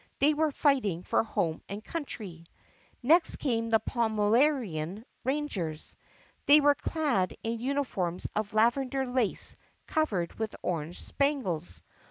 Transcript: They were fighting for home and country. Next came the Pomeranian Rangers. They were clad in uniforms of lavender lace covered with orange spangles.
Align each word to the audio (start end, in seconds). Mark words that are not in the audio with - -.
They 0.17 0.33
were 0.33 0.49
fighting 0.49 1.03
for 1.03 1.21
home 1.23 1.61
and 1.69 1.83
country. 1.83 2.47
Next 3.03 3.35
came 3.35 3.69
the 3.69 3.79
Pomeranian 3.79 5.05
Rangers. 5.23 5.95
They 6.47 6.59
were 6.59 6.73
clad 6.73 7.37
in 7.43 7.59
uniforms 7.59 8.27
of 8.35 8.55
lavender 8.55 9.05
lace 9.05 9.55
covered 9.85 10.33
with 10.39 10.55
orange 10.63 10.99
spangles. 10.99 11.83